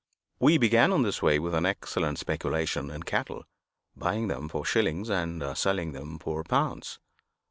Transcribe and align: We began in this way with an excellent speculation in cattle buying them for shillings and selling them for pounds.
We 0.39 0.57
began 0.57 0.91
in 0.93 1.03
this 1.03 1.21
way 1.21 1.37
with 1.37 1.53
an 1.53 1.63
excellent 1.67 2.17
speculation 2.17 2.89
in 2.89 3.03
cattle 3.03 3.43
buying 3.95 4.29
them 4.29 4.49
for 4.49 4.65
shillings 4.65 5.09
and 5.11 5.43
selling 5.55 5.91
them 5.91 6.17
for 6.17 6.43
pounds. 6.43 6.97